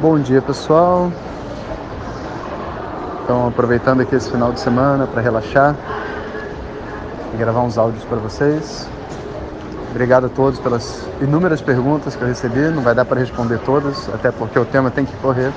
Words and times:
Bom 0.00 0.18
dia 0.18 0.40
pessoal 0.42 1.10
Então 3.24 3.48
aproveitando 3.48 4.02
aqui 4.02 4.14
esse 4.14 4.30
final 4.30 4.52
de 4.52 4.60
semana 4.60 5.06
para 5.06 5.20
relaxar 5.20 5.74
e 7.34 7.36
gravar 7.36 7.62
uns 7.62 7.76
áudios 7.76 8.04
para 8.04 8.18
vocês 8.18 8.88
Obrigado 9.96 10.26
a 10.26 10.28
todos 10.28 10.60
pelas 10.60 11.08
inúmeras 11.22 11.62
perguntas 11.62 12.14
que 12.14 12.20
eu 12.20 12.28
recebi. 12.28 12.60
Não 12.68 12.82
vai 12.82 12.94
dar 12.94 13.06
para 13.06 13.18
responder 13.18 13.58
todas, 13.60 14.10
até 14.12 14.30
porque 14.30 14.58
o 14.58 14.64
tema 14.66 14.90
tem 14.90 15.06
que 15.06 15.16
correr. 15.16 15.50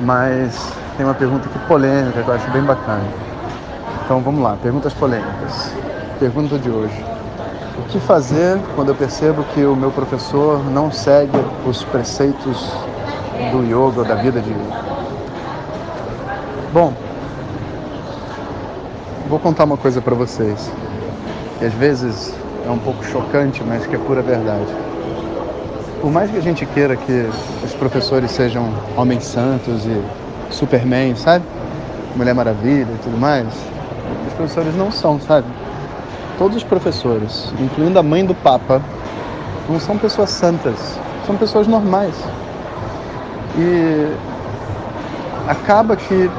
Mas 0.00 0.72
tem 0.96 1.04
uma 1.04 1.14
pergunta 1.14 1.48
aqui 1.48 1.58
polêmica 1.66 2.22
que 2.22 2.28
eu 2.28 2.34
acho 2.34 2.48
bem 2.52 2.62
bacana. 2.62 3.02
Então 4.04 4.20
vamos 4.20 4.44
lá, 4.44 4.56
perguntas 4.62 4.94
polêmicas. 4.94 5.72
Pergunta 6.18 6.58
de 6.58 6.68
hoje. 6.68 7.04
O 7.78 7.82
que 7.82 8.00
fazer 8.00 8.58
quando 8.74 8.88
eu 8.88 8.94
percebo 8.96 9.44
que 9.54 9.64
o 9.64 9.76
meu 9.76 9.92
professor 9.92 10.64
não 10.68 10.90
segue 10.90 11.38
os 11.64 11.84
preceitos 11.84 12.72
do 13.52 13.62
yoga 13.62 14.02
da 14.02 14.16
vida 14.16 14.40
de 14.40 14.50
yoga? 14.50 14.82
Bom, 16.72 16.92
vou 19.28 19.38
contar 19.38 19.62
uma 19.62 19.76
coisa 19.76 20.00
para 20.00 20.16
vocês. 20.16 20.72
Que 21.60 21.66
às 21.66 21.72
vezes 21.74 22.34
é 22.66 22.70
um 22.70 22.80
pouco 22.80 23.04
chocante, 23.04 23.62
mas 23.62 23.86
que 23.86 23.94
é 23.94 23.98
pura 23.98 24.20
verdade. 24.20 24.66
Por 26.00 26.10
mais 26.10 26.32
que 26.32 26.36
a 26.36 26.42
gente 26.42 26.66
queira 26.66 26.96
que 26.96 27.30
os 27.64 27.74
professores 27.74 28.32
sejam 28.32 28.72
homens 28.96 29.24
santos 29.24 29.86
e 29.86 30.02
superman, 30.52 31.14
sabe? 31.14 31.44
Mulher 32.16 32.34
Maravilha 32.34 32.88
e 32.92 32.98
tudo 33.04 33.16
mais, 33.16 33.46
os 34.26 34.32
professores 34.32 34.74
não 34.74 34.90
são, 34.90 35.20
sabe? 35.20 35.46
Todos 36.38 36.56
os 36.56 36.62
professores, 36.62 37.52
incluindo 37.58 37.98
a 37.98 38.02
mãe 38.02 38.24
do 38.24 38.32
Papa, 38.32 38.80
não 39.68 39.80
são 39.80 39.98
pessoas 39.98 40.30
santas, 40.30 40.96
são 41.26 41.36
pessoas 41.36 41.66
normais. 41.66 42.14
E 43.58 44.14
acaba 45.48 45.96
que 45.96 46.30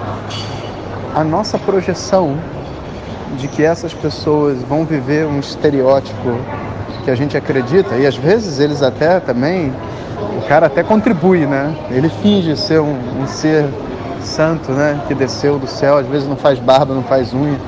a 1.14 1.22
nossa 1.22 1.58
projeção 1.60 2.38
de 3.38 3.50
que 3.50 3.62
essas 3.62 3.94
pessoas 3.94 4.64
vão 4.64 4.86
viver 4.86 5.26
um 5.26 5.40
estereótipo 5.40 6.40
que 7.04 7.12
a 7.12 7.16
gente 7.16 7.36
acredita, 7.36 7.96
e 7.96 8.08
às 8.08 8.16
vezes 8.16 8.60
eles 8.60 8.82
até 8.82 9.20
também, 9.20 9.74
o 10.38 10.48
cara 10.48 10.68
até 10.68 10.82
contribui, 10.82 11.46
né? 11.46 11.76
Ele 11.92 12.08
finge 12.08 12.56
ser 12.56 12.80
um, 12.80 12.98
um 13.22 13.28
ser 13.28 13.68
santo, 14.22 14.72
né? 14.72 15.00
Que 15.10 15.14
desceu 15.14 15.60
do 15.60 15.68
céu, 15.68 15.98
às 15.98 16.08
vezes 16.08 16.28
não 16.28 16.38
faz 16.38 16.58
barba, 16.58 16.94
não 16.94 17.04
faz 17.04 17.34
unha, 17.34 17.60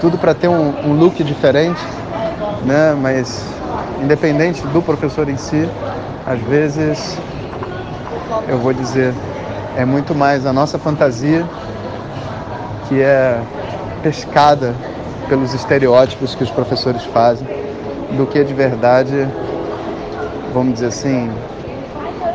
tudo 0.00 0.18
para 0.18 0.34
ter 0.34 0.48
um, 0.48 0.90
um 0.90 0.92
look 0.92 1.22
diferente, 1.22 1.80
né? 2.64 2.96
Mas 3.00 3.46
independente 4.02 4.66
do 4.68 4.82
professor 4.82 5.28
em 5.28 5.36
si, 5.36 5.68
às 6.26 6.40
vezes 6.40 7.18
eu 8.48 8.58
vou 8.58 8.72
dizer 8.72 9.14
é 9.76 9.84
muito 9.84 10.14
mais 10.14 10.46
a 10.46 10.52
nossa 10.52 10.78
fantasia 10.78 11.44
que 12.88 13.00
é 13.00 13.40
pescada 14.02 14.74
pelos 15.28 15.52
estereótipos 15.52 16.34
que 16.34 16.42
os 16.42 16.50
professores 16.50 17.02
fazem, 17.04 17.46
do 18.16 18.26
que 18.26 18.42
de 18.44 18.54
verdade, 18.54 19.28
vamos 20.54 20.74
dizer 20.74 20.86
assim, 20.86 21.30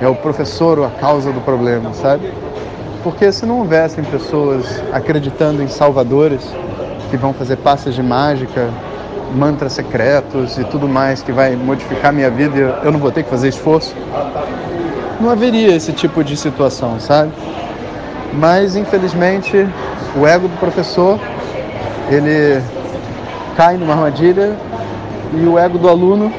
é 0.02 0.08
o 0.08 0.16
professor 0.16 0.84
a 0.84 0.90
causa 0.90 1.32
do 1.32 1.42
problema, 1.42 1.94
sabe? 1.94 2.34
Porque 3.04 3.32
se 3.32 3.46
não 3.46 3.60
houvessem 3.60 4.04
pessoas 4.04 4.66
acreditando 4.92 5.64
em 5.64 5.68
salvadores 5.68 6.44
que 7.12 7.18
vão 7.18 7.34
fazer 7.34 7.58
passes 7.58 7.94
de 7.94 8.02
mágica, 8.02 8.70
mantras 9.36 9.74
secretos 9.74 10.58
e 10.58 10.64
tudo 10.64 10.88
mais 10.88 11.22
que 11.22 11.32
vai 11.32 11.56
modificar 11.56 12.12
minha 12.12 12.30
vida, 12.30 12.80
eu 12.84 12.92
não 12.92 13.00
vou 13.00 13.12
ter 13.12 13.24
que 13.24 13.30
fazer 13.30 13.50
esforço, 13.50 13.94
não 15.20 15.30
haveria 15.30 15.76
esse 15.76 15.92
tipo 15.92 16.24
de 16.24 16.36
situação, 16.38 17.00
sabe? 17.00 17.32
Mas 18.34 18.78
infelizmente 18.78 19.68
o 20.16 20.26
ego 20.26 20.48
do 20.48 20.58
professor 20.58 21.20
ele 22.10 22.62
cai 23.58 23.76
numa 23.76 23.94
armadilha 23.94 24.56
e 25.34 25.46
o 25.46 25.60
ego 25.60 25.78
do 25.78 25.90
aluno 25.90 26.32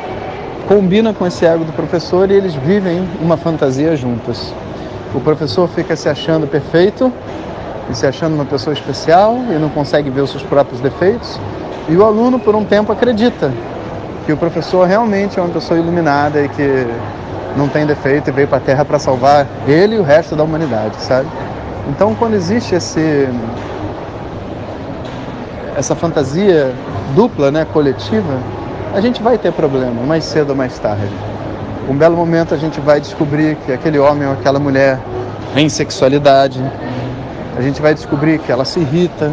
combina 0.66 1.12
com 1.12 1.26
esse 1.26 1.44
ego 1.44 1.64
do 1.64 1.72
professor 1.72 2.30
e 2.30 2.34
eles 2.34 2.54
vivem 2.54 3.06
uma 3.20 3.36
fantasia 3.36 3.94
juntos. 3.94 4.54
O 5.14 5.20
professor 5.20 5.68
fica 5.68 5.94
se 5.94 6.08
achando 6.08 6.46
perfeito 6.46 7.12
e 7.90 7.94
se 7.94 8.06
achando 8.06 8.34
uma 8.34 8.44
pessoa 8.44 8.74
especial 8.74 9.36
e 9.50 9.54
não 9.54 9.68
consegue 9.68 10.10
ver 10.10 10.20
os 10.22 10.30
seus 10.30 10.42
próprios 10.42 10.80
defeitos. 10.80 11.38
E 11.88 11.96
o 11.96 12.04
aluno, 12.04 12.38
por 12.38 12.54
um 12.54 12.64
tempo, 12.64 12.92
acredita 12.92 13.52
que 14.24 14.32
o 14.32 14.36
professor 14.36 14.86
realmente 14.86 15.38
é 15.38 15.42
uma 15.42 15.52
pessoa 15.52 15.78
iluminada 15.78 16.42
e 16.42 16.48
que 16.48 16.86
não 17.56 17.68
tem 17.68 17.84
defeito 17.84 18.30
e 18.30 18.32
veio 18.32 18.48
para 18.48 18.58
a 18.58 18.60
Terra 18.60 18.84
para 18.84 18.98
salvar 18.98 19.46
ele 19.66 19.96
e 19.96 19.98
o 19.98 20.02
resto 20.02 20.36
da 20.36 20.44
humanidade, 20.44 20.96
sabe? 20.98 21.28
Então, 21.88 22.14
quando 22.14 22.34
existe 22.34 22.74
esse 22.74 23.28
essa 25.76 25.96
fantasia 25.96 26.72
dupla, 27.14 27.50
né, 27.50 27.66
coletiva, 27.72 28.38
a 28.94 29.00
gente 29.00 29.22
vai 29.22 29.38
ter 29.38 29.52
problema, 29.52 30.02
mais 30.06 30.24
cedo 30.24 30.50
ou 30.50 30.56
mais 30.56 30.78
tarde. 30.78 31.08
Um 31.88 31.96
belo 31.96 32.16
momento 32.16 32.54
a 32.54 32.58
gente 32.58 32.78
vai 32.78 33.00
descobrir 33.00 33.56
que 33.66 33.72
aquele 33.72 33.98
homem 33.98 34.28
ou 34.28 34.34
aquela 34.34 34.58
mulher 34.58 34.98
tem 35.54 35.68
sexualidade, 35.68 36.62
a 37.56 37.60
gente 37.60 37.82
vai 37.82 37.94
descobrir 37.94 38.38
que 38.38 38.50
ela 38.50 38.64
se 38.64 38.80
irrita, 38.80 39.30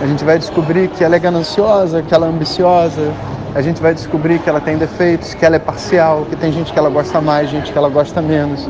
a 0.00 0.06
gente 0.06 0.24
vai 0.24 0.38
descobrir 0.38 0.88
que 0.88 1.04
ela 1.04 1.16
é 1.16 1.18
gananciosa, 1.18 2.02
que 2.02 2.14
ela 2.14 2.26
é 2.26 2.30
ambiciosa, 2.30 3.12
a 3.54 3.60
gente 3.60 3.80
vai 3.82 3.94
descobrir 3.94 4.38
que 4.38 4.48
ela 4.48 4.60
tem 4.60 4.76
defeitos, 4.78 5.34
que 5.34 5.44
ela 5.44 5.56
é 5.56 5.58
parcial, 5.58 6.26
que 6.28 6.36
tem 6.36 6.52
gente 6.52 6.72
que 6.72 6.78
ela 6.78 6.88
gosta 6.88 7.20
mais, 7.20 7.50
gente 7.50 7.70
que 7.70 7.76
ela 7.76 7.88
gosta 7.88 8.22
menos. 8.22 8.68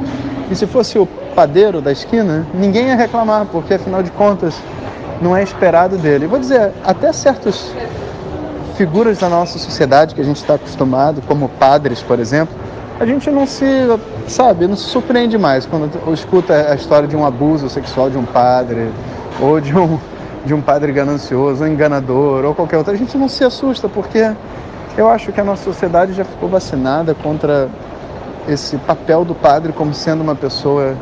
E 0.50 0.56
se 0.56 0.66
fosse 0.66 0.98
o 0.98 1.06
padeiro 1.34 1.80
da 1.80 1.92
esquina, 1.92 2.46
ninguém 2.52 2.88
ia 2.88 2.96
reclamar, 2.96 3.46
porque 3.46 3.74
afinal 3.74 4.02
de 4.02 4.10
contas 4.10 4.54
não 5.20 5.36
é 5.36 5.42
esperado 5.42 5.96
dele. 5.96 6.26
vou 6.26 6.38
dizer, 6.38 6.72
até 6.84 7.12
certas 7.12 7.72
figuras 8.76 9.18
da 9.18 9.28
nossa 9.28 9.58
sociedade 9.58 10.14
que 10.14 10.20
a 10.20 10.24
gente 10.24 10.38
está 10.38 10.54
acostumado, 10.54 11.22
como 11.26 11.48
padres, 11.48 12.02
por 12.02 12.18
exemplo, 12.18 12.54
a 13.02 13.04
gente 13.04 13.28
não 13.32 13.44
se, 13.48 13.66
sabe, 14.28 14.68
não 14.68 14.76
se 14.76 14.84
surpreende 14.84 15.36
mais 15.36 15.66
quando 15.66 15.90
escuta 16.14 16.70
a 16.70 16.76
história 16.76 17.08
de 17.08 17.16
um 17.16 17.26
abuso 17.26 17.68
sexual 17.68 18.08
de 18.08 18.16
um 18.16 18.24
padre 18.24 18.92
ou 19.40 19.60
de 19.60 19.76
um, 19.76 19.98
de 20.46 20.54
um 20.54 20.60
padre 20.60 20.92
ganancioso, 20.92 21.66
enganador, 21.66 22.44
ou 22.44 22.54
qualquer 22.54 22.76
outro. 22.76 22.92
A 22.92 22.96
gente 22.96 23.18
não 23.18 23.28
se 23.28 23.42
assusta, 23.42 23.88
porque 23.88 24.32
eu 24.96 25.10
acho 25.10 25.32
que 25.32 25.40
a 25.40 25.42
nossa 25.42 25.64
sociedade 25.64 26.12
já 26.12 26.24
ficou 26.24 26.48
vacinada 26.48 27.12
contra 27.12 27.68
esse 28.48 28.76
papel 28.76 29.24
do 29.24 29.34
padre 29.34 29.72
como 29.72 29.92
sendo 29.92 30.20
uma 30.20 30.36
pessoa 30.36 30.94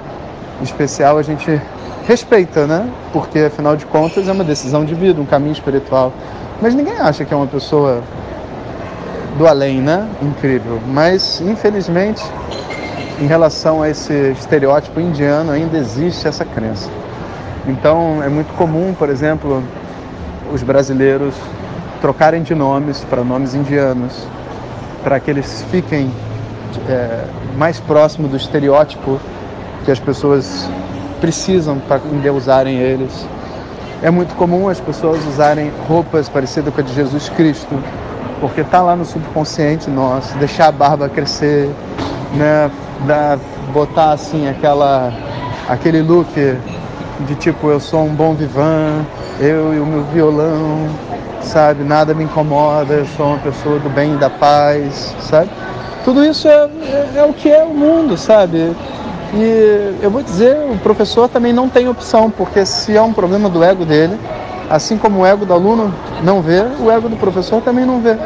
especial. 0.62 1.18
A 1.18 1.22
gente 1.22 1.60
respeita, 2.08 2.66
né? 2.66 2.88
Porque 3.12 3.40
afinal 3.40 3.76
de 3.76 3.84
contas 3.84 4.26
é 4.26 4.32
uma 4.32 4.44
decisão 4.44 4.86
de 4.86 4.94
vida, 4.94 5.20
um 5.20 5.26
caminho 5.26 5.52
espiritual. 5.52 6.14
Mas 6.62 6.74
ninguém 6.74 6.96
acha 6.96 7.26
que 7.26 7.34
é 7.34 7.36
uma 7.36 7.46
pessoa 7.46 8.02
do 9.36 9.46
além, 9.46 9.80
né? 9.80 10.08
Incrível. 10.22 10.80
Mas 10.86 11.40
infelizmente, 11.40 12.22
em 13.20 13.26
relação 13.26 13.82
a 13.82 13.90
esse 13.90 14.12
estereótipo 14.32 15.00
indiano, 15.00 15.52
ainda 15.52 15.76
existe 15.76 16.26
essa 16.26 16.44
crença. 16.44 16.88
Então 17.66 18.22
é 18.22 18.28
muito 18.28 18.52
comum, 18.56 18.94
por 18.98 19.10
exemplo, 19.10 19.62
os 20.52 20.62
brasileiros 20.62 21.34
trocarem 22.00 22.42
de 22.42 22.54
nomes 22.54 23.04
para 23.04 23.22
nomes 23.22 23.54
indianos, 23.54 24.26
para 25.04 25.20
que 25.20 25.30
eles 25.30 25.64
fiquem 25.70 26.10
é, 26.88 27.24
mais 27.56 27.78
próximo 27.78 28.26
do 28.26 28.36
estereótipo 28.36 29.20
que 29.84 29.90
as 29.90 30.00
pessoas 30.00 30.68
precisam 31.20 31.78
para 31.78 32.00
endeusarem 32.12 32.78
eles. 32.78 33.26
É 34.02 34.10
muito 34.10 34.34
comum 34.34 34.68
as 34.68 34.80
pessoas 34.80 35.24
usarem 35.26 35.70
roupas 35.86 36.28
parecidas 36.28 36.72
com 36.72 36.80
a 36.80 36.84
de 36.84 36.94
Jesus 36.94 37.28
Cristo, 37.28 37.78
porque 38.40 38.62
está 38.62 38.80
lá 38.80 38.96
no 38.96 39.04
subconsciente 39.04 39.90
nosso, 39.90 40.36
deixar 40.38 40.68
a 40.68 40.72
barba 40.72 41.08
crescer, 41.08 41.70
né? 42.34 42.70
Da, 43.06 43.38
botar 43.72 44.12
assim 44.12 44.48
aquela, 44.48 45.12
aquele 45.68 46.02
look 46.02 46.34
de 47.26 47.34
tipo, 47.36 47.68
eu 47.68 47.80
sou 47.80 48.04
um 48.04 48.14
bom 48.14 48.34
vivan, 48.34 49.04
eu 49.38 49.74
e 49.74 49.78
o 49.78 49.86
meu 49.86 50.02
violão, 50.04 50.88
sabe? 51.42 51.84
Nada 51.84 52.14
me 52.14 52.24
incomoda, 52.24 52.94
eu 52.94 53.06
sou 53.16 53.26
uma 53.26 53.38
pessoa 53.38 53.78
do 53.78 53.88
bem 53.88 54.14
e 54.14 54.16
da 54.16 54.30
paz, 54.30 55.14
sabe? 55.20 55.50
Tudo 56.04 56.24
isso 56.24 56.48
é, 56.48 56.68
é, 56.82 57.10
é 57.16 57.24
o 57.24 57.32
que 57.32 57.50
é 57.50 57.62
o 57.62 57.74
mundo, 57.74 58.16
sabe? 58.16 58.74
E 59.34 59.94
eu 60.02 60.10
vou 60.10 60.22
dizer, 60.22 60.56
o 60.70 60.78
professor 60.78 61.28
também 61.28 61.52
não 61.52 61.68
tem 61.68 61.88
opção, 61.88 62.30
porque 62.30 62.64
se 62.64 62.96
é 62.96 63.02
um 63.02 63.12
problema 63.12 63.48
do 63.48 63.62
ego 63.62 63.84
dele, 63.84 64.18
assim 64.70 64.96
como 64.96 65.20
o 65.20 65.26
ego 65.26 65.44
do 65.44 65.52
aluno 65.52 65.92
não 66.22 66.40
vê, 66.40 66.62
o 66.78 66.90
ego 66.90 67.08
do 67.08 67.16
professor 67.16 67.60
também 67.60 67.84
não 67.84 68.00
vê. 68.00 68.16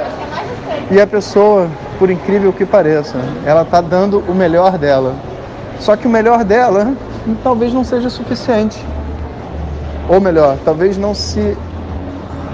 E 0.91 1.01
a 1.01 1.07
pessoa, 1.07 1.69
por 1.99 2.11
incrível 2.11 2.53
que 2.53 2.67
pareça, 2.67 3.17
ela 3.47 3.63
está 3.63 3.81
dando 3.81 4.23
o 4.29 4.35
melhor 4.35 4.77
dela. 4.77 5.15
Só 5.81 5.97
que 5.97 6.07
o 6.07 6.11
melhor 6.11 6.45
dela 6.45 6.93
talvez 7.43 7.73
não 7.73 7.83
seja 7.83 8.11
suficiente. 8.11 8.85
Ou 10.07 10.21
melhor, 10.21 10.59
talvez 10.63 10.99
não 10.99 11.15
se 11.15 11.57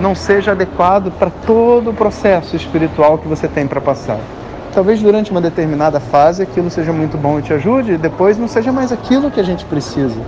não 0.01 0.15
seja 0.15 0.53
adequado 0.53 1.11
para 1.11 1.31
todo 1.47 1.91
o 1.91 1.93
processo 1.93 2.57
espiritual 2.57 3.19
que 3.19 3.29
você 3.29 3.47
tem 3.47 3.67
para 3.67 3.81
passar. 3.81 4.19
Talvez 4.73 5.03
durante 5.03 5.31
uma 5.31 5.41
determinada 5.41 6.01
fase 6.01 6.43
aquilo 6.43 6.71
seja 6.71 6.93
muito 6.93 7.19
bom 7.19 7.39
e 7.39 7.43
te 7.43 7.53
ajude, 7.53 7.93
e 7.93 7.99
depois 7.99 8.39
não 8.39 8.49
seja 8.49 8.73
mais 8.73 8.93
aquilo 8.93 9.31
que 9.31 9.41
a 9.41 9.43
gente 9.43 9.65
precisa. 9.67 10.19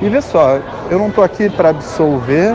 E 0.00 0.08
vê 0.08 0.20
só, 0.20 0.58
eu 0.90 0.98
não 0.98 1.08
estou 1.08 1.24
aqui 1.24 1.48
para 1.48 1.70
absolver 1.70 2.54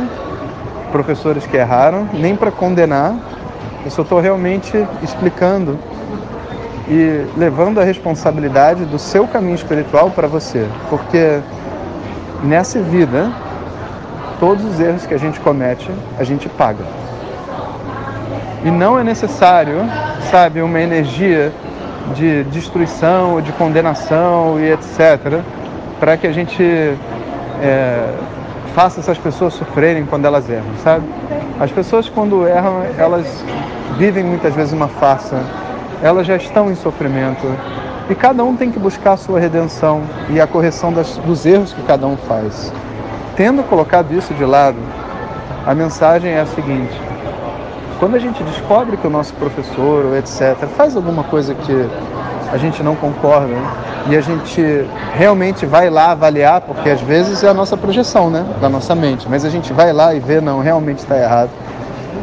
professores 0.92 1.46
que 1.46 1.58
erraram, 1.58 2.08
nem 2.14 2.36
para 2.36 2.52
condenar, 2.52 3.16
eu 3.84 3.90
só 3.90 4.04
estou 4.04 4.20
realmente 4.20 4.72
explicando 5.02 5.80
e 6.88 7.26
levando 7.38 7.80
a 7.80 7.84
responsabilidade 7.84 8.86
do 8.86 9.00
seu 9.00 9.28
caminho 9.28 9.56
espiritual 9.56 10.12
para 10.12 10.28
você, 10.28 10.68
porque 10.90 11.40
nessa 12.44 12.80
vida 12.80 13.32
todos 14.40 14.66
os 14.66 14.80
erros 14.80 15.06
que 15.06 15.14
a 15.14 15.18
gente 15.18 15.40
comete, 15.40 15.90
a 16.20 16.24
gente 16.24 16.50
paga. 16.50 16.84
E 18.64 18.70
não 18.70 19.00
é 19.00 19.04
necessário, 19.04 19.78
sabe, 20.30 20.62
uma 20.62 20.80
energia 20.80 21.52
de 22.16 22.44
destruição, 22.46 23.40
de 23.42 23.52
condenação 23.54 24.60
e 24.60 24.72
etc., 24.72 25.42
para 26.00 26.18
que 26.18 26.26
a 26.26 26.32
gente 26.32 26.98
é, 27.62 28.14
faça 28.74 29.00
essas 29.00 29.18
pessoas 29.18 29.54
sofrerem 29.54 30.06
quando 30.06 30.26
elas 30.26 30.50
erram, 30.50 30.74
sabe? 30.84 31.06
As 31.60 31.72
pessoas, 31.72 32.10
quando 32.10 32.48
erram, 32.48 32.84
elas 32.98 33.44
vivem 33.98 34.24
muitas 34.24 34.54
vezes 34.54 34.74
uma 34.74 34.88
farsa, 34.88 35.40
elas 36.02 36.26
já 36.26 36.36
estão 36.36 36.72
em 36.72 36.76
sofrimento. 36.76 37.46
E 38.10 38.16
cada 38.16 38.44
um 38.44 38.56
tem 38.56 38.72
que 38.72 38.80
buscar 38.80 39.14
a 39.14 39.18
sua 39.18 39.40
redenção 39.40 40.02
e 40.30 40.42
a 40.42 40.48
correção 40.48 40.92
das, 40.92 41.18
dos 41.18 41.46
erros 41.46 41.72
que 41.72 41.82
cada 41.84 42.08
um 42.08 42.18
faz. 42.18 42.74
Tendo 43.36 43.64
colocado 43.64 44.12
isso 44.12 44.34
de 44.34 44.44
lado, 44.44 44.78
a 45.66 45.76
mensagem 45.76 46.32
é 46.32 46.42
a 46.42 46.46
seguinte: 46.46 47.00
quando 48.00 48.16
a 48.16 48.20
gente 48.20 48.44
descobre 48.44 48.98
que 48.98 49.06
o 49.06 49.10
nosso 49.10 49.34
professor 49.36 50.06
ou 50.06 50.18
etc 50.18 50.58
faz 50.76 50.96
alguma 50.96 51.24
coisa 51.24 51.54
que 51.54 51.90
a 52.52 52.58
gente 52.58 52.82
não 52.82 52.96
concorda 52.96 53.56
e 54.10 54.16
a 54.16 54.22
gente 54.22 54.86
realmente 55.14 55.66
vai 55.66 55.90
lá 55.90 56.12
avaliar, 56.12 56.62
porque 56.62 56.90
às 56.90 57.02
vezes 57.02 57.44
é 57.44 57.50
a 57.50 57.54
nossa 57.54 57.78
projeção, 57.78 58.30
né, 58.30 58.46
da 58.60 58.68
nossa 58.70 58.96
mente, 58.96 59.28
mas 59.30 59.46
a 59.46 59.50
gente 59.50 59.72
vai 59.74 59.94
lá 59.94 60.14
e 60.14 60.20
vê 60.20 60.42
não 60.42 60.60
realmente 60.60 61.00
está 61.00 61.18
errado. 61.18 61.50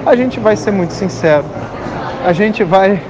A 0.05 0.17
gente 0.17 0.41
vai 0.41 0.57
ser 0.57 0.71
muito 0.71 0.93
sincero. 0.93 1.45
A 2.25 2.33
gente 2.33 2.65
vai 2.65 3.01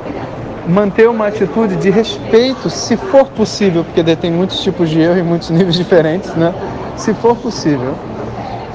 manter 0.66 1.08
uma 1.08 1.28
atitude 1.28 1.76
de 1.76 1.88
respeito, 1.88 2.68
se 2.68 2.96
for 2.96 3.26
possível, 3.28 3.84
porque 3.84 4.16
tem 4.16 4.30
muitos 4.30 4.60
tipos 4.62 4.90
de 4.90 5.00
erro 5.00 5.18
e 5.18 5.22
muitos 5.22 5.48
níveis 5.50 5.74
diferentes, 5.74 6.34
né? 6.34 6.52
se 6.98 7.14
for 7.14 7.36
possível, 7.36 7.94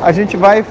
a 0.01 0.11
gente 0.11 0.35
vai 0.37 0.65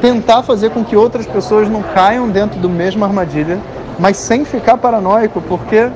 tentar 0.00 0.42
fazer 0.42 0.70
com 0.70 0.84
que 0.84 0.96
outras 0.96 1.26
pessoas 1.26 1.68
não 1.68 1.82
caiam 1.82 2.28
dentro 2.28 2.58
do 2.58 2.68
mesmo 2.68 3.04
armadilha, 3.04 3.58
mas 3.98 4.16
sem 4.16 4.44
ficar 4.44 4.76
paranoico, 4.76 5.40
porque 5.40 5.88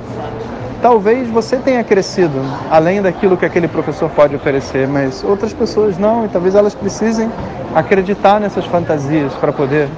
talvez 0.81 1.29
você 1.29 1.57
tenha 1.57 1.83
crescido 1.83 2.41
além 2.71 3.03
daquilo 3.03 3.37
que 3.37 3.45
aquele 3.45 3.69
professor 3.69 4.09
pode 4.11 4.35
oferecer, 4.37 4.87
mas 4.87 5.25
outras 5.25 5.53
pessoas 5.53 5.99
não, 5.99 6.25
e 6.25 6.29
talvez 6.29 6.55
elas 6.55 6.75
precisem 6.75 7.31
acreditar 7.75 8.41
nessas 8.41 8.65
fantasias 8.67 9.33
para 9.35 9.53
poder 9.53 9.89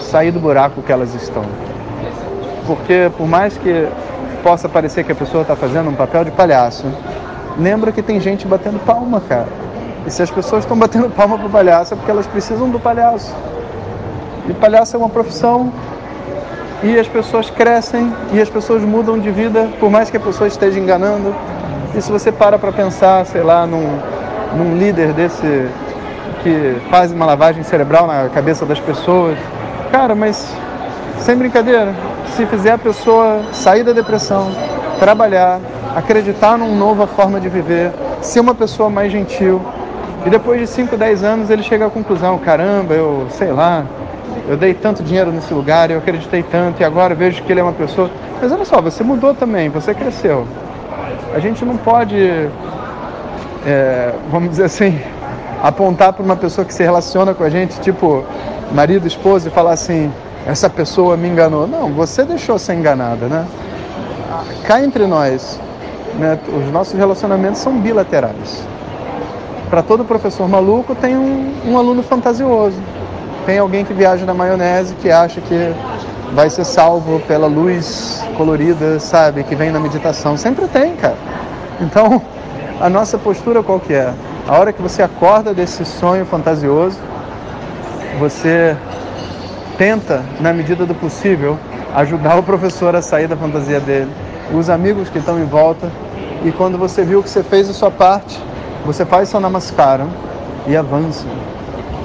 sair 0.00 0.30
do 0.30 0.40
buraco 0.40 0.82
que 0.82 0.92
elas 0.92 1.14
estão. 1.14 1.44
Porque 2.66 3.10
por 3.16 3.26
mais 3.26 3.56
que 3.56 3.88
possa 4.42 4.68
parecer 4.68 5.04
que 5.04 5.12
a 5.12 5.14
pessoa 5.14 5.42
está 5.42 5.54
fazendo 5.54 5.90
um 5.90 5.94
papel 5.94 6.24
de 6.24 6.30
palhaço, 6.30 6.86
lembra 7.58 7.92
que 7.92 8.02
tem 8.02 8.20
gente 8.20 8.46
batendo 8.46 8.78
palma, 8.84 9.20
cara. 9.20 9.48
E 10.06 10.10
se 10.10 10.22
as 10.22 10.30
pessoas 10.30 10.64
estão 10.64 10.78
batendo 10.78 11.10
palma 11.10 11.36
para 11.36 11.46
o 11.46 11.50
palhaço 11.50 11.94
é 11.94 11.96
porque 11.96 12.10
elas 12.10 12.26
precisam 12.26 12.70
do 12.70 12.80
palhaço. 12.80 13.34
E 14.48 14.54
palhaço 14.54 14.96
é 14.96 14.98
uma 14.98 15.08
profissão 15.08 15.72
e 16.82 16.98
as 16.98 17.06
pessoas 17.06 17.50
crescem 17.50 18.12
e 18.32 18.40
as 18.40 18.48
pessoas 18.48 18.82
mudam 18.82 19.18
de 19.18 19.30
vida, 19.30 19.68
por 19.78 19.90
mais 19.90 20.10
que 20.10 20.16
a 20.16 20.20
pessoa 20.20 20.48
esteja 20.48 20.78
enganando. 20.78 21.34
E 21.94 22.00
se 22.00 22.10
você 22.10 22.32
para 22.32 22.58
para 22.58 22.72
pensar, 22.72 23.24
sei 23.26 23.42
lá, 23.42 23.66
num, 23.66 23.98
num 24.56 24.76
líder 24.76 25.12
desse 25.12 25.68
que 26.42 26.76
faz 26.90 27.12
uma 27.12 27.26
lavagem 27.26 27.62
cerebral 27.62 28.06
na 28.06 28.28
cabeça 28.30 28.64
das 28.64 28.80
pessoas, 28.80 29.36
cara, 29.92 30.14
mas 30.14 30.50
sem 31.18 31.36
brincadeira, 31.36 31.94
se 32.34 32.46
fizer 32.46 32.72
a 32.72 32.78
pessoa 32.78 33.42
sair 33.52 33.84
da 33.84 33.92
depressão, 33.92 34.50
trabalhar, 34.98 35.60
acreditar 35.94 36.56
numa 36.56 36.74
nova 36.74 37.06
forma 37.06 37.38
de 37.38 37.48
viver, 37.48 37.92
ser 38.22 38.40
uma 38.40 38.54
pessoa 38.54 38.88
mais 38.88 39.12
gentil, 39.12 39.60
e 40.24 40.30
depois 40.30 40.60
de 40.60 40.66
5, 40.66 40.96
10 40.96 41.24
anos 41.24 41.50
ele 41.50 41.62
chega 41.62 41.86
à 41.86 41.90
conclusão: 41.90 42.38
caramba, 42.38 42.94
eu 42.94 43.26
sei 43.30 43.52
lá, 43.52 43.84
eu 44.50 44.56
dei 44.56 44.74
tanto 44.74 45.00
dinheiro 45.04 45.30
nesse 45.30 45.54
lugar, 45.54 45.92
eu 45.92 45.98
acreditei 45.98 46.42
tanto 46.42 46.80
e 46.80 46.84
agora 46.84 47.14
vejo 47.14 47.40
que 47.44 47.52
ele 47.52 47.60
é 47.60 47.62
uma 47.62 47.72
pessoa. 47.72 48.10
Mas 48.42 48.50
olha 48.50 48.64
só, 48.64 48.80
você 48.82 49.04
mudou 49.04 49.32
também, 49.32 49.68
você 49.68 49.94
cresceu. 49.94 50.44
A 51.32 51.38
gente 51.38 51.64
não 51.64 51.76
pode, 51.76 52.18
é, 53.64 54.12
vamos 54.28 54.50
dizer 54.50 54.64
assim, 54.64 55.00
apontar 55.62 56.12
para 56.12 56.24
uma 56.24 56.34
pessoa 56.34 56.64
que 56.64 56.74
se 56.74 56.82
relaciona 56.82 57.32
com 57.32 57.44
a 57.44 57.48
gente, 57.48 57.78
tipo 57.78 58.24
marido, 58.72 59.06
esposa, 59.06 59.46
e 59.46 59.52
falar 59.52 59.70
assim: 59.74 60.12
essa 60.44 60.68
pessoa 60.68 61.16
me 61.16 61.28
enganou. 61.28 61.68
Não, 61.68 61.92
você 61.92 62.24
deixou 62.24 62.58
ser 62.58 62.74
enganada, 62.74 63.26
né? 63.26 63.46
Cá 64.66 64.82
entre 64.82 65.06
nós, 65.06 65.60
né, 66.18 66.36
os 66.48 66.72
nossos 66.72 66.94
relacionamentos 66.98 67.60
são 67.60 67.78
bilaterais 67.78 68.66
para 69.70 69.84
todo 69.84 70.04
professor 70.04 70.48
maluco 70.48 70.96
tem 70.96 71.16
um, 71.16 71.54
um, 71.64 71.78
aluno 71.78 72.02
fantasioso. 72.02 72.76
Tem 73.46 73.58
alguém 73.58 73.84
que 73.84 73.92
viaja 73.92 74.24
na 74.24 74.34
maionese 74.34 74.94
que 74.94 75.10
acha 75.10 75.40
que 75.40 75.74
vai 76.32 76.48
ser 76.50 76.64
salvo 76.64 77.20
pela 77.20 77.46
luz 77.46 78.22
colorida, 78.36 79.00
sabe, 79.00 79.42
que 79.44 79.54
vem 79.54 79.70
na 79.70 79.80
meditação. 79.80 80.36
Sempre 80.36 80.68
tem, 80.68 80.94
cara. 80.96 81.16
Então, 81.80 82.22
a 82.80 82.88
nossa 82.88 83.18
postura 83.18 83.62
qual 83.62 83.80
que 83.80 83.94
é? 83.94 84.12
A 84.46 84.58
hora 84.58 84.72
que 84.72 84.82
você 84.82 85.02
acorda 85.02 85.52
desse 85.54 85.84
sonho 85.84 86.24
fantasioso, 86.24 86.98
você 88.18 88.76
tenta, 89.78 90.22
na 90.40 90.52
medida 90.52 90.84
do 90.84 90.94
possível, 90.94 91.58
ajudar 91.94 92.36
o 92.38 92.42
professor 92.42 92.94
a 92.94 93.02
sair 93.02 93.26
da 93.26 93.36
fantasia 93.36 93.80
dele, 93.80 94.10
os 94.52 94.68
amigos 94.68 95.08
que 95.08 95.18
estão 95.18 95.38
em 95.38 95.44
volta, 95.44 95.90
e 96.44 96.52
quando 96.52 96.78
você 96.78 97.04
viu 97.04 97.22
que 97.22 97.30
você 97.30 97.42
fez 97.42 97.68
a 97.68 97.72
sua 97.72 97.90
parte, 97.90 98.38
você 98.84 99.04
faz 99.04 99.28
seu 99.28 99.40
namaskaram 99.40 100.08
e 100.66 100.76
avança, 100.76 101.26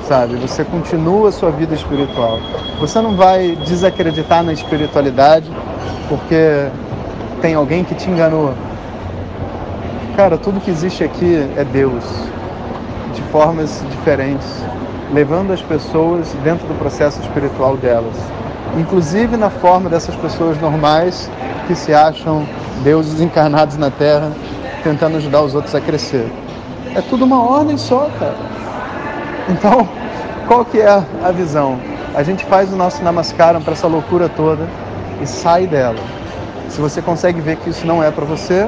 sabe? 0.08 0.36
Você 0.36 0.64
continua 0.64 1.30
a 1.30 1.32
sua 1.32 1.52
vida 1.52 1.74
espiritual. 1.74 2.40
Você 2.80 3.02
não 3.02 3.16
vai 3.16 3.56
desacreditar 3.66 4.44
na 4.44 4.54
espiritualidade 4.54 5.50
porque 6.08 6.68
tem 7.42 7.56
alguém 7.56 7.84
que 7.84 7.96
te 7.96 8.10
enganou. 8.10 8.54
Cara, 10.16 10.38
tudo 10.38 10.62
que 10.62 10.72
existe 10.72 11.04
aqui 11.04 11.48
é 11.58 11.64
Deus, 11.64 12.04
de 13.14 13.22
formas 13.24 13.84
diferentes, 13.92 14.48
levando 15.14 15.52
as 15.52 15.62
pessoas 15.62 16.28
dentro 16.44 16.68
do 16.68 16.74
processo 16.76 17.22
espiritual 17.22 17.76
delas. 17.76 18.16
Inclusive 18.78 19.36
na 19.38 19.50
forma 19.50 19.90
dessas 19.90 20.16
pessoas 20.16 20.60
normais 20.60 21.30
que 21.68 21.76
se 21.76 21.94
acham 21.94 22.46
deuses 22.84 23.20
encarnados 23.22 23.78
na 23.78 23.90
Terra, 23.90 24.32
tentando 24.84 25.18
ajudar 25.18 25.42
os 25.42 25.56
outros 25.56 25.74
a 25.74 25.82
crescer. 25.82 26.32
É 26.94 27.02
tudo 27.02 27.26
uma 27.26 27.42
ordem 27.42 27.78
só, 27.78 28.10
cara. 28.20 28.36
Então, 29.48 29.88
qual 30.48 30.66
que 30.66 30.80
é 30.80 31.04
a 31.24 31.32
visão? 31.32 31.80
A 32.16 32.24
gente 32.24 32.46
faz 32.46 32.72
o 32.74 32.75
nosso 32.75 33.04
namaskaram 33.04 33.62
para 33.62 33.74
essa 33.74 33.88
loucura 33.88 34.28
toda 34.28 34.68
e 35.22 35.28
sai 35.28 35.68
dela. 35.68 36.00
Se 36.70 36.82
você 36.82 37.02
consegue 37.02 37.42
ver 37.42 37.58
que 37.58 37.70
isso 37.70 37.86
não 37.86 38.04
é 38.04 38.10
para 38.10 38.25
você, 38.25 38.68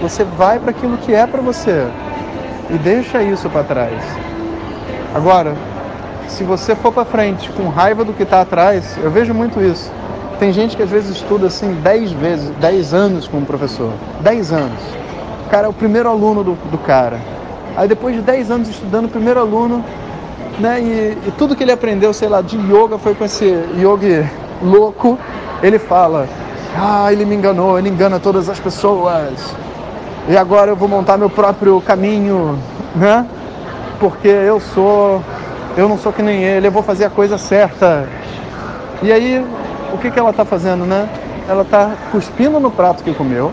você 0.00 0.24
vai 0.24 0.58
para 0.58 0.70
aquilo 0.70 0.96
que 0.98 1.14
é 1.14 1.26
para 1.26 1.40
você 1.40 1.86
e 2.70 2.78
deixa 2.78 3.22
isso 3.22 3.48
para 3.50 3.62
trás. 3.62 4.02
Agora, 5.14 5.54
se 6.28 6.44
você 6.44 6.74
for 6.74 6.92
para 6.92 7.04
frente 7.04 7.50
com 7.50 7.68
raiva 7.68 8.04
do 8.04 8.12
que 8.12 8.22
está 8.22 8.40
atrás, 8.40 8.96
eu 9.02 9.10
vejo 9.10 9.34
muito 9.34 9.60
isso. 9.60 9.92
Tem 10.38 10.52
gente 10.52 10.76
que 10.76 10.82
às 10.82 10.90
vezes 10.90 11.16
estuda 11.16 11.48
assim 11.48 11.74
10 11.82 12.12
vezes, 12.12 12.50
10 12.56 12.94
anos 12.94 13.28
com 13.28 13.38
um 13.38 13.44
professor. 13.44 13.92
10 14.20 14.52
anos. 14.52 14.80
O 15.46 15.50
cara 15.50 15.66
é 15.66 15.70
o 15.70 15.72
primeiro 15.72 16.08
aluno 16.08 16.42
do, 16.42 16.54
do 16.70 16.78
cara. 16.78 17.18
Aí 17.76 17.86
depois 17.88 18.14
de 18.14 18.22
10 18.22 18.50
anos 18.50 18.68
estudando, 18.68 19.06
o 19.06 19.08
primeiro 19.08 19.38
aluno, 19.38 19.84
né, 20.60 20.80
e, 20.80 21.28
e 21.28 21.32
tudo 21.36 21.56
que 21.56 21.62
ele 21.62 21.72
aprendeu, 21.72 22.12
sei 22.12 22.28
lá, 22.28 22.40
de 22.40 22.56
yoga 22.56 22.98
foi 22.98 23.14
com 23.14 23.24
esse 23.24 23.46
yogi 23.76 24.24
louco, 24.62 25.18
ele 25.62 25.78
fala, 25.78 26.28
ah, 26.76 27.12
ele 27.12 27.24
me 27.24 27.34
enganou, 27.34 27.78
ele 27.78 27.88
engana 27.88 28.20
todas 28.20 28.48
as 28.48 28.60
pessoas. 28.60 29.54
E 30.28 30.36
agora 30.36 30.70
eu 30.70 30.76
vou 30.76 30.88
montar 30.88 31.16
meu 31.16 31.30
próprio 31.30 31.80
caminho, 31.80 32.58
né? 32.94 33.26
Porque 33.98 34.28
eu 34.28 34.60
sou, 34.60 35.22
eu 35.76 35.88
não 35.88 35.98
sou 35.98 36.12
que 36.12 36.22
nem 36.22 36.42
ele, 36.42 36.68
eu 36.68 36.72
vou 36.72 36.82
fazer 36.82 37.06
a 37.06 37.10
coisa 37.10 37.38
certa. 37.38 38.06
E 39.02 39.10
aí, 39.10 39.44
o 39.92 39.98
que, 39.98 40.10
que 40.10 40.18
ela 40.18 40.30
está 40.30 40.44
fazendo, 40.44 40.84
né? 40.84 41.08
Ela 41.48 41.62
está 41.62 41.92
cuspindo 42.12 42.60
no 42.60 42.70
prato 42.70 43.02
que 43.02 43.12
comeu, 43.12 43.50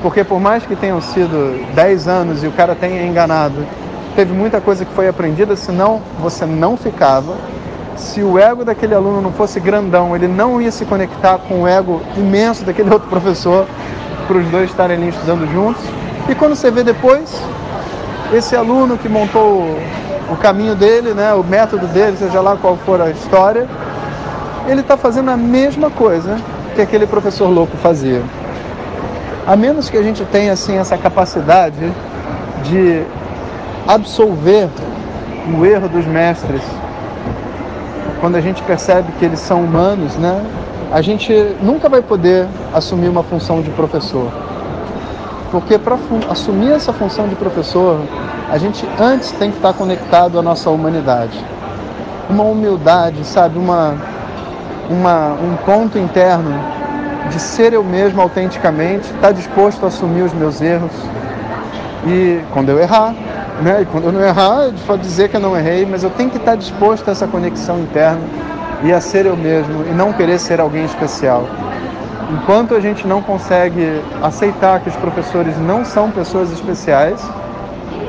porque 0.00 0.24
por 0.24 0.40
mais 0.40 0.64
que 0.64 0.74
tenham 0.74 1.00
sido 1.00 1.60
10 1.74 2.08
anos 2.08 2.42
e 2.42 2.46
o 2.46 2.52
cara 2.52 2.74
tenha 2.74 3.04
enganado, 3.04 3.66
teve 4.20 4.34
muita 4.34 4.60
coisa 4.60 4.84
que 4.84 4.92
foi 4.92 5.08
aprendida, 5.08 5.56
senão 5.56 6.02
você 6.18 6.44
não 6.44 6.76
ficava. 6.76 7.34
Se 7.96 8.22
o 8.22 8.38
ego 8.38 8.66
daquele 8.66 8.94
aluno 8.94 9.22
não 9.22 9.32
fosse 9.32 9.58
grandão, 9.58 10.14
ele 10.14 10.28
não 10.28 10.60
ia 10.60 10.70
se 10.70 10.84
conectar 10.84 11.38
com 11.38 11.62
o 11.62 11.66
ego 11.66 12.02
imenso 12.18 12.62
daquele 12.62 12.90
outro 12.92 13.08
professor 13.08 13.64
para 14.28 14.36
os 14.36 14.46
dois 14.48 14.68
estarem 14.68 14.98
ali 14.98 15.08
estudando 15.08 15.50
juntos. 15.50 15.82
E 16.28 16.34
quando 16.34 16.54
você 16.54 16.70
vê 16.70 16.84
depois, 16.84 17.42
esse 18.30 18.54
aluno 18.54 18.98
que 18.98 19.08
montou 19.08 19.78
o 20.30 20.36
caminho 20.36 20.74
dele, 20.74 21.14
né, 21.14 21.32
o 21.32 21.42
método 21.42 21.86
dele, 21.86 22.14
seja 22.18 22.42
lá 22.42 22.58
qual 22.58 22.76
for 22.76 23.00
a 23.00 23.08
história, 23.08 23.66
ele 24.68 24.82
está 24.82 24.98
fazendo 24.98 25.30
a 25.30 25.36
mesma 25.38 25.88
coisa 25.88 26.36
que 26.74 26.82
aquele 26.82 27.06
professor 27.06 27.48
louco 27.48 27.74
fazia. 27.78 28.22
A 29.46 29.56
menos 29.56 29.88
que 29.88 29.96
a 29.96 30.02
gente 30.02 30.22
tenha 30.26 30.52
assim 30.52 30.76
essa 30.76 30.98
capacidade 30.98 31.90
de 32.64 33.02
absolver 33.92 34.68
o 35.58 35.66
erro 35.66 35.88
dos 35.88 36.06
mestres, 36.06 36.62
quando 38.20 38.36
a 38.36 38.40
gente 38.40 38.62
percebe 38.62 39.10
que 39.18 39.24
eles 39.24 39.40
são 39.40 39.64
humanos, 39.64 40.14
né? 40.14 40.44
A 40.92 41.00
gente 41.02 41.32
nunca 41.60 41.88
vai 41.88 42.00
poder 42.00 42.46
assumir 42.72 43.08
uma 43.08 43.24
função 43.24 43.60
de 43.60 43.70
professor. 43.70 44.30
Porque 45.50 45.76
para 45.76 45.96
assumir 46.28 46.70
essa 46.70 46.92
função 46.92 47.26
de 47.26 47.34
professor, 47.34 48.00
a 48.48 48.58
gente 48.58 48.86
antes 49.00 49.32
tem 49.32 49.50
que 49.50 49.56
estar 49.56 49.72
conectado 49.72 50.38
à 50.38 50.42
nossa 50.42 50.70
humanidade. 50.70 51.44
Uma 52.28 52.44
humildade, 52.44 53.24
sabe? 53.24 53.58
Uma, 53.58 53.96
uma, 54.88 55.32
um 55.32 55.56
ponto 55.66 55.98
interno 55.98 56.52
de 57.28 57.40
ser 57.40 57.72
eu 57.72 57.82
mesmo 57.82 58.20
autenticamente, 58.20 59.10
estar 59.12 59.32
disposto 59.32 59.84
a 59.84 59.88
assumir 59.88 60.22
os 60.22 60.32
meus 60.32 60.60
erros. 60.60 60.92
E 62.06 62.40
quando 62.52 62.68
eu 62.68 62.78
errar, 62.78 63.14
né? 63.62 63.82
E 63.82 63.84
quando 63.84 64.04
eu 64.04 64.12
não 64.12 64.22
errar, 64.22 64.70
eu 64.88 64.96
dizer 64.96 65.28
que 65.28 65.36
eu 65.36 65.40
não 65.40 65.56
errei, 65.56 65.86
mas 65.86 66.02
eu 66.02 66.10
tenho 66.10 66.30
que 66.30 66.36
estar 66.36 66.54
disposto 66.56 67.08
a 67.08 67.12
essa 67.12 67.26
conexão 67.26 67.78
interna 67.78 68.20
e 68.82 68.92
a 68.92 69.00
ser 69.00 69.26
eu 69.26 69.36
mesmo 69.36 69.84
e 69.84 69.92
não 69.92 70.12
querer 70.12 70.38
ser 70.38 70.60
alguém 70.60 70.84
especial. 70.84 71.44
Enquanto 72.30 72.74
a 72.74 72.80
gente 72.80 73.06
não 73.06 73.20
consegue 73.20 74.00
aceitar 74.22 74.80
que 74.80 74.88
os 74.88 74.96
professores 74.96 75.58
não 75.58 75.84
são 75.84 76.10
pessoas 76.10 76.50
especiais, 76.52 77.20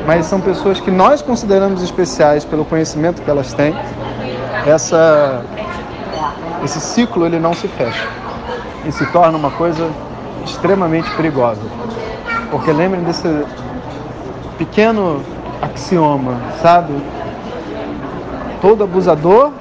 mas 0.06 0.26
são 0.26 0.40
pessoas 0.40 0.80
que 0.80 0.92
nós 0.92 1.22
consideramos 1.22 1.82
especiais 1.82 2.46
pelo 2.46 2.64
conhecimento 2.64 3.22
que 3.22 3.30
elas 3.30 3.54
têm, 3.54 3.76
essa, 4.66 5.42
esse 6.64 6.80
ciclo 6.80 7.26
ele 7.26 7.40
não 7.40 7.54
se 7.54 7.68
fecha 7.68 8.08
e 8.86 8.92
se 8.92 9.06
torna 9.08 9.38
uma 9.38 9.52
coisa 9.52 9.90
extremamente 10.46 11.10
perigosa. 11.16 11.62
Porque 12.52 12.72
lembrem 12.72 13.04
desse 13.04 13.28
pequeno 14.58 15.24
axioma, 15.62 16.36
sabe? 16.62 16.94
Todo 18.62 18.84
abusador, 18.84 19.52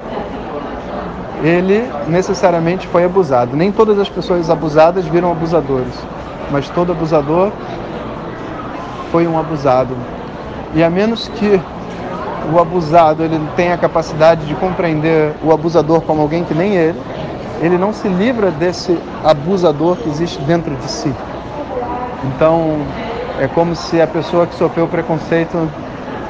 ele 1.43 1.87
necessariamente 2.07 2.87
foi 2.87 3.03
abusado. 3.03 3.55
Nem 3.55 3.71
todas 3.71 3.99
as 3.99 4.09
pessoas 4.09 4.49
abusadas 4.49 5.05
viram 5.05 5.31
abusadores, 5.31 5.93
mas 6.51 6.69
todo 6.69 6.91
abusador 6.91 7.51
foi 9.11 9.27
um 9.27 9.37
abusado. 9.37 9.95
E 10.73 10.83
a 10.83 10.89
menos 10.89 11.27
que 11.27 11.59
o 12.53 12.59
abusado 12.59 13.23
ele 13.23 13.39
tenha 13.55 13.73
a 13.73 13.77
capacidade 13.77 14.45
de 14.45 14.55
compreender 14.55 15.33
o 15.43 15.51
abusador 15.51 16.01
como 16.01 16.21
alguém 16.21 16.43
que 16.43 16.53
nem 16.53 16.75
ele, 16.75 16.99
ele 17.61 17.77
não 17.77 17.93
se 17.93 18.07
livra 18.07 18.49
desse 18.51 18.97
abusador 19.23 19.95
que 19.97 20.09
existe 20.09 20.41
dentro 20.41 20.75
de 20.75 20.89
si. 20.89 21.13
Então, 22.23 22.77
é 23.39 23.47
como 23.47 23.75
se 23.75 24.01
a 24.01 24.07
pessoa 24.07 24.47
que 24.47 24.55
sofreu 24.55 24.87
preconceito 24.87 25.69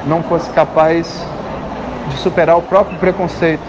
não 0.06 0.22
fosse 0.22 0.50
capaz 0.50 1.26
de 2.08 2.16
superar 2.16 2.56
o 2.56 2.62
próprio 2.62 2.98
preconceito 2.98 3.62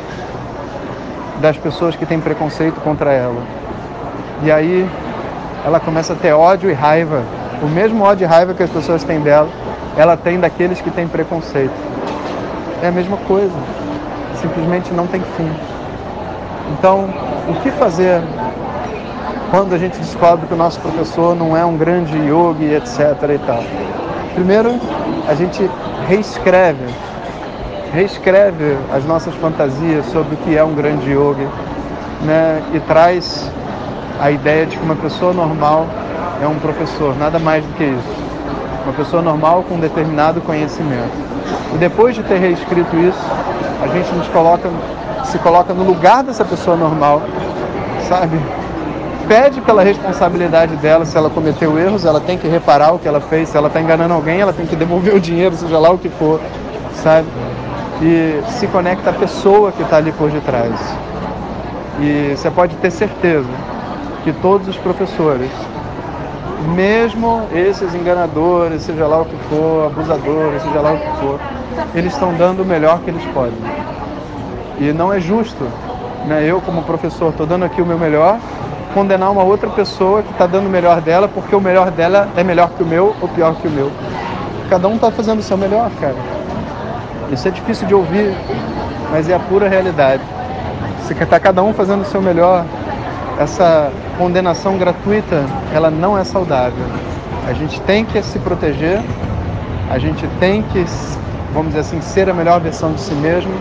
das 1.40 1.58
pessoas 1.58 1.96
que 1.96 2.06
têm 2.06 2.20
preconceito 2.20 2.80
contra 2.82 3.12
ela. 3.12 3.42
E 4.44 4.52
aí 4.52 4.90
ela 5.66 5.80
começa 5.80 6.14
a 6.14 6.16
ter 6.16 6.34
ódio 6.34 6.70
e 6.70 6.74
raiva, 6.74 7.24
o 7.62 7.68
mesmo 7.68 8.04
ódio 8.04 8.26
e 8.26 8.28
raiva 8.28 8.54
que 8.54 8.64
as 8.64 8.70
pessoas 8.70 9.04
têm 9.04 9.20
dela, 9.20 9.50
ela 9.96 10.18
tem 10.18 10.40
daqueles 10.40 10.82
que 10.82 10.92
têm 10.92 11.08
preconceito. 11.08 11.74
É 12.82 12.88
a 12.88 12.92
mesma 12.92 13.18
coisa, 13.18 13.54
simplesmente 14.42 14.94
não 14.94 15.08
tem 15.08 15.22
fim. 15.38 15.50
Então, 16.72 17.10
o 17.48 17.54
que 17.62 17.72
fazer 17.72 18.22
quando 19.52 19.74
a 19.74 19.78
gente 19.78 19.98
descobre 20.00 20.48
que 20.48 20.54
o 20.54 20.58
nosso 20.58 20.80
professor 20.80 21.36
não 21.36 21.56
é 21.56 21.64
um 21.64 21.78
grande 21.78 22.18
yogi, 22.18 22.74
etc. 22.74 23.00
e 23.36 23.40
tal? 23.46 23.64
Primeiro, 24.34 24.80
a 25.28 25.36
gente 25.36 25.70
reescreve, 26.08 26.86
reescreve 27.94 28.78
as 28.94 29.06
nossas 29.06 29.34
fantasias 29.36 30.06
sobre 30.08 30.36
o 30.36 30.38
que 30.38 30.58
é 30.58 30.64
um 30.64 30.74
grande 30.74 31.12
yogi, 31.12 31.48
né? 32.22 32.62
E 32.74 32.80
traz 32.82 33.50
a 34.20 34.32
ideia 34.32 34.66
de 34.66 34.78
que 34.78 34.84
uma 34.84 34.96
pessoa 34.96 35.34
normal 35.34 35.88
é 36.42 36.48
um 36.48 36.56
professor, 36.60 37.16
nada 37.18 37.40
mais 37.40 37.64
do 37.64 37.74
que 37.74 37.84
isso. 37.84 38.24
Uma 38.84 38.94
pessoa 38.94 39.22
normal 39.22 39.64
com 39.64 39.76
um 39.76 39.80
determinado 39.80 40.42
conhecimento. 40.42 41.12
E 41.74 41.78
depois 41.78 42.16
de 42.16 42.24
ter 42.24 42.38
reescrito 42.38 42.96
isso, 42.98 43.26
a 43.82 43.88
gente 43.88 44.14
nos 44.14 44.28
coloca, 44.28 44.70
se 45.26 45.38
coloca 45.40 45.74
no 45.74 45.84
lugar 45.84 46.24
dessa 46.24 46.44
pessoa 46.44 46.76
normal, 46.76 47.22
sabe? 48.08 48.40
Pede 49.28 49.62
pela 49.62 49.84
responsabilidade 49.84 50.76
dela, 50.78 51.06
se 51.06 51.18
ela 51.18 51.30
cometeu 51.30 51.78
erros, 51.78 52.06
ela 52.06 52.20
tem 52.20 52.38
que 52.38 52.48
reparar 52.48 52.94
o 52.94 53.00
que 53.00 53.08
ela 53.08 53.22
fez, 53.22 53.50
se 53.50 53.58
ela 53.58 53.68
está 53.68 53.82
enganando 53.82 54.14
alguém, 54.14 54.40
ela 54.40 54.54
tem 54.54 54.66
que 54.66 54.76
devolver 54.76 55.14
o 55.16 55.20
dinheiro, 55.20 55.56
seja 55.56 55.80
lá 55.80 55.90
o 55.92 55.98
que 55.98 56.10
for, 56.10 56.40
sabe? 57.02 57.28
E 58.02 58.42
se 58.50 58.68
conecta 58.68 59.10
à 59.10 59.14
pessoa 59.14 59.72
que 59.72 59.82
está 59.82 59.98
ali 59.98 60.12
por 60.12 60.30
detrás. 60.30 60.74
E 62.00 62.34
você 62.36 62.50
pode 62.50 62.76
ter 62.78 62.92
certeza 62.92 63.50
que 64.24 64.34
todos 64.34 64.68
os 64.68 64.78
professores, 64.78 65.50
mesmo 66.76 67.44
esses 67.54 67.94
enganadores, 67.94 68.82
seja 68.84 69.06
lá 69.06 69.22
o 69.22 69.26
que 69.26 69.36
for, 69.50 69.88
abusadores, 69.88 70.62
seja 70.64 70.82
lá 70.82 70.94
o 70.94 70.98
que 70.98 71.20
for, 71.20 71.40
eles 71.96 72.14
estão 72.14 72.34
dando 72.34 72.64
o 72.64 72.66
melhor 72.66 73.00
que 73.00 73.10
eles 73.10 73.24
podem. 73.34 73.54
E 74.80 74.92
não 74.92 75.14
é 75.14 75.20
justo, 75.20 75.64
né? 76.26 76.44
Eu 76.46 76.60
como 76.62 76.84
professor 76.84 77.30
estou 77.30 77.46
dando 77.46 77.64
aqui 77.64 77.82
o 77.82 77.86
meu 77.86 77.98
melhor 77.98 78.40
condenar 78.94 79.32
uma 79.32 79.44
outra 79.44 79.70
pessoa 79.70 80.22
que 80.22 80.32
está 80.32 80.46
dando 80.46 80.68
o 80.68 80.70
melhor 80.70 81.02
dela 81.02 81.28
porque 81.28 81.56
o 81.56 81.62
melhor 81.62 81.92
dela 81.92 82.30
é 82.38 82.44
melhor 82.44 82.70
que 82.70 82.84
o 82.84 82.86
meu 82.86 83.16
ou 83.22 83.28
pior 83.28 83.56
que 83.56 83.68
o 83.68 83.72
meu. 83.72 83.92
Cada 84.70 84.88
um 84.88 84.96
está 84.96 85.12
fazendo 85.12 85.40
o 85.40 85.44
seu 85.44 85.58
melhor, 85.58 85.90
cara. 86.00 86.16
Isso 87.32 87.48
é 87.48 87.52
difícil 87.52 87.88
de 87.88 87.94
ouvir, 87.94 88.34
mas 89.12 89.30
é 89.30 89.34
a 89.34 89.40
pura 89.40 89.68
realidade. 89.68 90.22
Se 91.06 91.14
está 91.14 91.40
cada 91.40 91.62
um 91.64 91.74
fazendo 91.74 92.02
o 92.02 92.06
seu 92.06 92.22
melhor, 92.22 92.64
essa 93.40 93.92
condenação 94.18 94.78
gratuita, 94.78 95.44
ela 95.74 95.90
não 95.90 96.18
é 96.18 96.24
saudável. 96.24 96.86
A 97.48 97.54
gente 97.54 97.82
tem 97.82 98.06
que 98.06 98.22
se 98.22 98.40
proteger, 98.40 99.02
a 99.90 99.98
gente 99.98 100.26
tem 100.40 100.62
que, 100.62 100.86
vamos 101.52 101.70
dizer 101.70 101.80
assim, 101.82 102.02
ser 102.02 102.30
a 102.30 102.34
melhor 102.34 102.60
versão 102.62 102.94
de 102.94 103.02
si 103.02 103.14
mesmo 103.16 103.52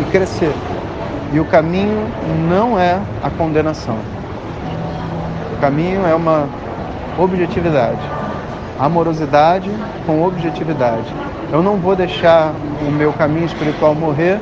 e 0.00 0.04
crescer. 0.10 0.52
E 1.32 1.38
o 1.38 1.44
caminho 1.44 2.06
não 2.48 2.78
é 2.78 2.98
a 3.22 3.30
condenação. 3.30 4.17
O 5.58 5.60
caminho 5.60 6.06
é 6.06 6.14
uma 6.14 6.48
objetividade. 7.18 7.98
Amorosidade 8.78 9.68
com 10.06 10.22
objetividade. 10.22 11.12
Eu 11.50 11.64
não 11.64 11.78
vou 11.78 11.96
deixar 11.96 12.52
o 12.86 12.92
meu 12.92 13.12
caminho 13.12 13.46
espiritual 13.46 13.92
morrer 13.92 14.40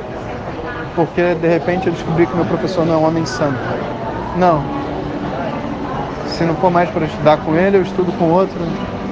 porque 0.95 1.33
de 1.33 1.47
repente 1.47 1.87
eu 1.87 1.93
descobri 1.93 2.27
que 2.27 2.35
meu 2.35 2.45
professor 2.45 2.85
não 2.85 2.93
é 2.93 2.97
um 2.97 3.07
homem 3.07 3.25
santo. 3.25 3.57
Não. 4.37 4.61
Se 6.27 6.43
não 6.43 6.53
for 6.55 6.69
mais 6.69 6.87
para 6.91 7.05
estudar 7.05 7.37
com 7.37 7.55
ele, 7.55 7.77
eu 7.77 7.81
estudo 7.81 8.11
com 8.19 8.25
outro. 8.25 8.59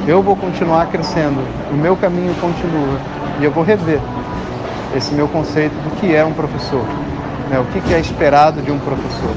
Eu 0.07 0.21
vou 0.21 0.35
continuar 0.35 0.85
crescendo. 0.91 1.43
O 1.71 1.75
meu 1.75 1.95
caminho 1.97 2.35
continua. 2.35 2.99
E 3.39 3.45
eu 3.45 3.51
vou 3.51 3.63
rever 3.63 3.99
esse 4.95 5.11
meu 5.15 5.27
conceito 5.27 5.73
do 5.73 5.95
que 5.99 6.15
é 6.15 6.23
um 6.23 6.33
professor. 6.33 6.85
Né? 7.49 7.59
O 7.59 7.65
que 7.65 7.91
é 7.91 7.99
esperado 7.99 8.61
de 8.61 8.71
um 8.71 8.77
professor. 8.77 9.35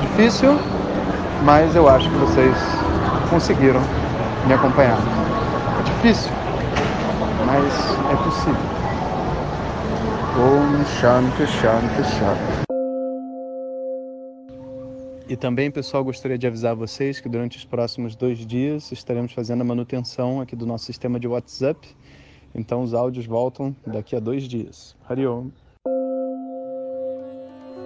Difícil, 0.00 0.58
mas 1.44 1.74
eu 1.74 1.88
acho 1.88 2.08
que 2.08 2.16
vocês 2.16 2.54
conseguiram 3.30 3.80
me 4.46 4.54
acompanhar. 4.54 4.98
É 5.78 5.82
difícil, 5.82 6.30
mas 7.46 7.72
é 8.10 8.16
possível. 8.24 8.80
Om 10.36 10.84
Shanti 11.00 11.46
Shanti 11.46 12.02
Shanti. 12.18 12.60
E 15.28 15.36
também, 15.36 15.70
pessoal, 15.70 16.02
gostaria 16.02 16.36
de 16.36 16.46
avisar 16.46 16.74
vocês 16.74 17.20
que 17.20 17.28
durante 17.28 17.56
os 17.56 17.64
próximos 17.64 18.16
dois 18.16 18.38
dias 18.44 18.90
estaremos 18.90 19.32
fazendo 19.32 19.60
a 19.60 19.64
manutenção 19.64 20.40
aqui 20.40 20.56
do 20.56 20.66
nosso 20.66 20.84
sistema 20.86 21.20
de 21.20 21.28
WhatsApp. 21.28 21.88
Então 22.52 22.82
os 22.82 22.94
áudios 22.94 23.26
voltam 23.26 23.74
daqui 23.86 24.16
a 24.16 24.20
dois 24.20 24.42
dias. 24.42 24.96
Hariom. 25.08 25.50